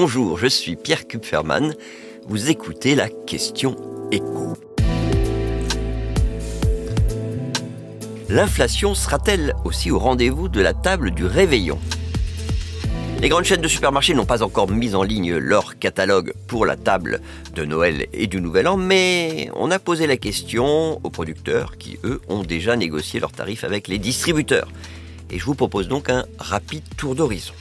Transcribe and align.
Bonjour, 0.00 0.38
je 0.38 0.46
suis 0.46 0.76
Pierre 0.76 1.08
Kupferman. 1.08 1.74
Vous 2.28 2.50
écoutez 2.50 2.94
la 2.94 3.08
question 3.08 3.74
écho. 4.12 4.52
L'inflation 8.28 8.94
sera-t-elle 8.94 9.56
aussi 9.64 9.90
au 9.90 9.98
rendez-vous 9.98 10.48
de 10.48 10.60
la 10.60 10.72
table 10.72 11.10
du 11.10 11.26
réveillon? 11.26 11.80
Les 13.20 13.28
grandes 13.28 13.42
chaînes 13.42 13.60
de 13.60 13.66
supermarchés 13.66 14.14
n'ont 14.14 14.24
pas 14.24 14.44
encore 14.44 14.70
mis 14.70 14.94
en 14.94 15.02
ligne 15.02 15.34
leur 15.34 15.80
catalogue 15.80 16.32
pour 16.46 16.64
la 16.64 16.76
table 16.76 17.20
de 17.56 17.64
Noël 17.64 18.06
et 18.12 18.28
du 18.28 18.40
Nouvel 18.40 18.68
An, 18.68 18.76
mais 18.76 19.50
on 19.56 19.72
a 19.72 19.80
posé 19.80 20.06
la 20.06 20.16
question 20.16 21.00
aux 21.02 21.10
producteurs 21.10 21.76
qui, 21.76 21.98
eux, 22.04 22.20
ont 22.28 22.44
déjà 22.44 22.76
négocié 22.76 23.18
leurs 23.18 23.32
tarifs 23.32 23.64
avec 23.64 23.88
les 23.88 23.98
distributeurs. 23.98 24.68
Et 25.28 25.40
je 25.40 25.44
vous 25.44 25.56
propose 25.56 25.88
donc 25.88 26.08
un 26.08 26.24
rapide 26.38 26.84
tour 26.96 27.16
d'horizon. 27.16 27.54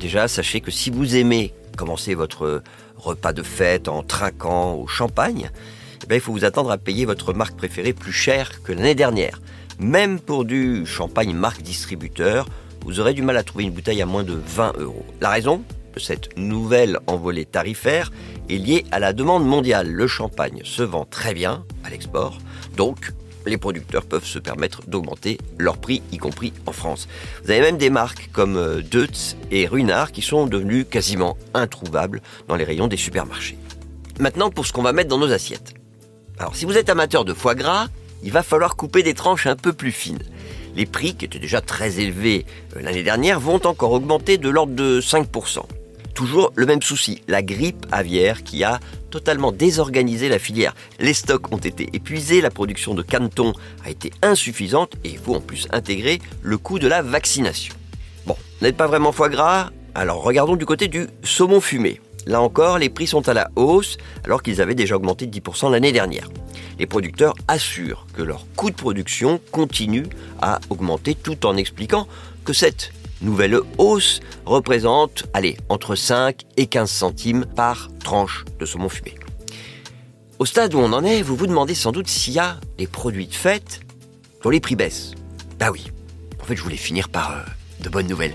Déjà, 0.00 0.26
sachez 0.26 0.62
que 0.62 0.70
si 0.70 0.88
vous 0.88 1.16
aimez 1.16 1.52
commencer 1.82 2.14
votre 2.14 2.62
repas 2.96 3.32
de 3.32 3.42
fête 3.42 3.88
en 3.88 4.04
trinquant 4.04 4.74
au 4.74 4.86
champagne, 4.86 5.50
eh 6.00 6.06
bien, 6.06 6.16
il 6.16 6.20
faut 6.20 6.30
vous 6.30 6.44
attendre 6.44 6.70
à 6.70 6.78
payer 6.78 7.06
votre 7.06 7.32
marque 7.32 7.56
préférée 7.56 7.92
plus 7.92 8.12
cher 8.12 8.62
que 8.62 8.70
l'année 8.70 8.94
dernière. 8.94 9.40
Même 9.80 10.20
pour 10.20 10.44
du 10.44 10.86
champagne 10.86 11.34
marque 11.34 11.60
distributeur, 11.62 12.46
vous 12.84 13.00
aurez 13.00 13.14
du 13.14 13.22
mal 13.22 13.36
à 13.36 13.42
trouver 13.42 13.64
une 13.64 13.72
bouteille 13.72 14.00
à 14.00 14.06
moins 14.06 14.22
de 14.22 14.34
20 14.34 14.74
euros. 14.78 15.04
La 15.20 15.30
raison 15.30 15.64
de 15.92 15.98
cette 15.98 16.38
nouvelle 16.38 17.00
envolée 17.08 17.46
tarifaire 17.46 18.12
est 18.48 18.58
liée 18.58 18.84
à 18.92 19.00
la 19.00 19.12
demande 19.12 19.44
mondiale. 19.44 19.90
Le 19.90 20.06
champagne 20.06 20.60
se 20.62 20.84
vend 20.84 21.04
très 21.04 21.34
bien 21.34 21.64
à 21.82 21.90
l'export, 21.90 22.38
donc 22.76 23.12
les 23.46 23.58
producteurs 23.58 24.04
peuvent 24.04 24.24
se 24.24 24.38
permettre 24.38 24.82
d'augmenter 24.86 25.38
leur 25.58 25.78
prix, 25.78 26.02
y 26.12 26.18
compris 26.18 26.52
en 26.66 26.72
France. 26.72 27.08
Vous 27.44 27.50
avez 27.50 27.60
même 27.60 27.78
des 27.78 27.90
marques 27.90 28.30
comme 28.32 28.56
euh, 28.56 28.82
Deutz 28.82 29.36
et 29.50 29.66
Runard 29.66 30.12
qui 30.12 30.22
sont 30.22 30.46
devenues 30.46 30.84
quasiment 30.84 31.36
introuvables 31.54 32.22
dans 32.48 32.56
les 32.56 32.64
rayons 32.64 32.88
des 32.88 32.96
supermarchés. 32.96 33.58
Maintenant 34.18 34.50
pour 34.50 34.66
ce 34.66 34.72
qu'on 34.72 34.82
va 34.82 34.92
mettre 34.92 35.08
dans 35.08 35.18
nos 35.18 35.32
assiettes. 35.32 35.74
Alors 36.38 36.56
si 36.56 36.64
vous 36.64 36.76
êtes 36.76 36.90
amateur 36.90 37.24
de 37.24 37.34
foie 37.34 37.54
gras, 37.54 37.88
il 38.22 38.32
va 38.32 38.42
falloir 38.42 38.76
couper 38.76 39.02
des 39.02 39.14
tranches 39.14 39.46
un 39.46 39.56
peu 39.56 39.72
plus 39.72 39.92
fines 39.92 40.22
les 40.74 40.86
prix, 40.86 41.14
qui 41.14 41.24
étaient 41.24 41.38
déjà 41.38 41.60
très 41.60 42.00
élevés 42.00 42.46
euh, 42.76 42.82
l'année 42.82 43.02
dernière, 43.02 43.40
vont 43.40 43.64
encore 43.66 43.92
augmenter 43.92 44.38
de 44.38 44.48
l'ordre 44.48 44.74
de 44.74 45.00
5%. 45.00 45.60
Toujours 46.14 46.52
le 46.56 46.66
même 46.66 46.82
souci, 46.82 47.22
la 47.26 47.42
grippe 47.42 47.86
aviaire 47.90 48.42
qui 48.42 48.64
a 48.64 48.80
totalement 49.10 49.52
désorganisé 49.52 50.28
la 50.28 50.38
filière. 50.38 50.74
Les 51.00 51.14
stocks 51.14 51.52
ont 51.52 51.58
été 51.58 51.88
épuisés, 51.92 52.40
la 52.40 52.50
production 52.50 52.94
de 52.94 53.02
canetons 53.02 53.54
a 53.84 53.90
été 53.90 54.12
insuffisante 54.22 54.94
et 55.04 55.10
il 55.10 55.18
faut 55.18 55.34
en 55.34 55.40
plus 55.40 55.66
intégrer 55.70 56.20
le 56.42 56.58
coût 56.58 56.78
de 56.78 56.88
la 56.88 57.02
vaccination. 57.02 57.74
Bon, 58.26 58.36
n'êtes 58.60 58.76
pas 58.76 58.86
vraiment 58.86 59.12
foie 59.12 59.28
gras? 59.28 59.70
Alors 59.94 60.22
regardons 60.22 60.56
du 60.56 60.66
côté 60.66 60.88
du 60.88 61.06
saumon 61.22 61.60
fumé. 61.60 62.00
Là 62.26 62.40
encore, 62.40 62.78
les 62.78 62.88
prix 62.88 63.06
sont 63.06 63.28
à 63.28 63.34
la 63.34 63.50
hausse 63.56 63.96
alors 64.24 64.42
qu'ils 64.42 64.60
avaient 64.60 64.74
déjà 64.74 64.96
augmenté 64.96 65.26
de 65.26 65.38
10% 65.38 65.70
l'année 65.70 65.92
dernière. 65.92 66.28
Les 66.78 66.86
producteurs 66.86 67.34
assurent 67.48 68.06
que 68.14 68.22
leur 68.22 68.46
coût 68.56 68.70
de 68.70 68.76
production 68.76 69.40
continue 69.50 70.06
à 70.40 70.60
augmenter 70.70 71.14
tout 71.14 71.46
en 71.46 71.56
expliquant 71.56 72.06
que 72.44 72.52
cette 72.52 72.92
nouvelle 73.22 73.58
hausse 73.78 74.20
représente, 74.44 75.24
allez, 75.32 75.56
entre 75.68 75.94
5 75.94 76.42
et 76.56 76.66
15 76.66 76.90
centimes 76.90 77.46
par 77.56 77.88
tranche 78.02 78.44
de 78.58 78.66
saumon 78.66 78.88
fumé. 78.88 79.14
Au 80.38 80.44
stade 80.44 80.74
où 80.74 80.78
on 80.78 80.92
en 80.92 81.04
est, 81.04 81.22
vous 81.22 81.36
vous 81.36 81.46
demandez 81.46 81.74
sans 81.74 81.92
doute 81.92 82.08
s'il 82.08 82.34
y 82.34 82.38
a 82.38 82.58
des 82.78 82.86
produits 82.86 83.26
de 83.26 83.34
fête 83.34 83.80
dont 84.42 84.50
les 84.50 84.60
prix 84.60 84.76
baissent. 84.76 85.12
Bah 85.58 85.70
oui. 85.70 85.86
En 86.40 86.44
fait, 86.44 86.56
je 86.56 86.62
voulais 86.62 86.76
finir 86.76 87.08
par 87.08 87.32
euh, 87.32 87.42
de 87.84 87.88
bonnes 87.88 88.08
nouvelles 88.08 88.34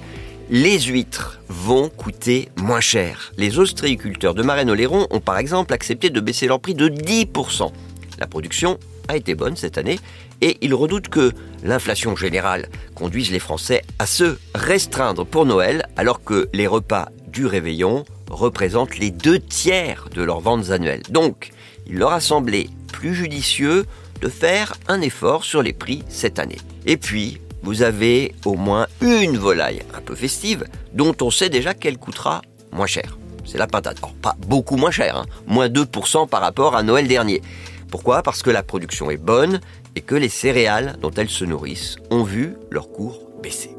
les 0.49 0.79
huîtres 0.79 1.39
vont 1.49 1.89
coûter 1.89 2.49
moins 2.55 2.79
cher. 2.79 3.33
Les 3.37 3.59
ostréiculteurs 3.59 4.33
de 4.33 4.43
Marennes-Oléron 4.43 5.07
ont 5.09 5.19
par 5.19 5.37
exemple 5.37 5.73
accepté 5.73 6.09
de 6.09 6.19
baisser 6.19 6.47
leur 6.47 6.59
prix 6.59 6.73
de 6.73 6.87
10%. 6.87 7.71
La 8.19 8.27
production 8.27 8.79
a 9.07 9.15
été 9.15 9.35
bonne 9.35 9.55
cette 9.55 9.77
année 9.77 9.99
et 10.41 10.57
ils 10.61 10.73
redoutent 10.73 11.09
que 11.09 11.31
l'inflation 11.63 12.15
générale 12.15 12.67
conduise 12.95 13.31
les 13.31 13.39
Français 13.39 13.81
à 13.99 14.05
se 14.05 14.37
restreindre 14.55 15.25
pour 15.25 15.45
Noël 15.45 15.87
alors 15.95 16.23
que 16.23 16.49
les 16.53 16.67
repas 16.67 17.09
du 17.27 17.45
réveillon 17.45 18.05
représentent 18.29 18.97
les 18.97 19.11
deux 19.11 19.39
tiers 19.39 20.09
de 20.13 20.21
leurs 20.21 20.41
ventes 20.41 20.71
annuelles. 20.71 21.03
Donc, 21.09 21.51
il 21.87 21.97
leur 21.97 22.11
a 22.11 22.19
semblé 22.19 22.69
plus 22.91 23.13
judicieux 23.13 23.85
de 24.21 24.29
faire 24.29 24.75
un 24.87 25.01
effort 25.01 25.43
sur 25.43 25.61
les 25.61 25.73
prix 25.73 26.03
cette 26.09 26.39
année. 26.39 26.57
Et 26.85 26.97
puis, 26.97 27.39
vous 27.63 27.81
avez 27.81 28.33
au 28.45 28.55
moins 28.55 28.87
une 29.01 29.37
volaille 29.37 29.83
un 29.93 30.01
peu 30.01 30.15
festive 30.15 30.65
dont 30.93 31.15
on 31.21 31.31
sait 31.31 31.49
déjà 31.49 31.73
qu'elle 31.73 31.97
coûtera 31.97 32.41
moins 32.71 32.87
cher. 32.87 33.17
C'est 33.45 33.57
la 33.57 33.67
patate. 33.67 33.97
Alors 33.99 34.13
pas 34.13 34.35
beaucoup 34.45 34.75
moins 34.75 34.91
cher, 34.91 35.15
hein. 35.15 35.25
moins 35.47 35.69
2% 35.69 36.27
par 36.27 36.41
rapport 36.41 36.75
à 36.75 36.83
Noël 36.83 37.07
dernier. 37.07 37.41
Pourquoi? 37.89 38.23
Parce 38.23 38.43
que 38.43 38.49
la 38.49 38.63
production 38.63 39.09
est 39.09 39.17
bonne 39.17 39.59
et 39.95 40.01
que 40.01 40.15
les 40.15 40.29
céréales 40.29 40.97
dont 41.01 41.11
elles 41.11 41.29
se 41.29 41.45
nourrissent 41.45 41.97
ont 42.11 42.23
vu 42.23 42.55
leur 42.69 42.91
cours 42.91 43.21
baisser. 43.41 43.71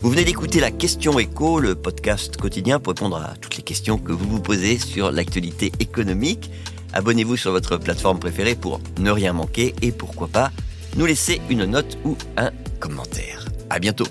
Vous 0.00 0.10
venez 0.10 0.24
d'écouter 0.24 0.58
la 0.58 0.72
question 0.72 1.20
écho, 1.20 1.60
le 1.60 1.76
podcast 1.76 2.36
quotidien 2.36 2.80
pour 2.80 2.92
répondre 2.92 3.16
à 3.16 3.34
toutes 3.40 3.56
les 3.56 3.62
questions 3.62 3.98
que 3.98 4.10
vous 4.10 4.28
vous 4.28 4.40
posez 4.40 4.78
sur 4.78 5.12
l'actualité 5.12 5.70
économique. 5.78 6.50
Abonnez-vous 6.92 7.36
sur 7.36 7.52
votre 7.52 7.76
plateforme 7.76 8.18
préférée 8.18 8.56
pour 8.56 8.80
ne 8.98 9.10
rien 9.12 9.32
manquer 9.32 9.74
et 9.80 9.92
pourquoi 9.92 10.26
pas 10.26 10.50
nous 10.96 11.06
laisser 11.06 11.40
une 11.48 11.66
note 11.66 11.98
ou 12.04 12.16
un 12.36 12.50
commentaire. 12.80 13.46
À 13.70 13.78
bientôt. 13.78 14.08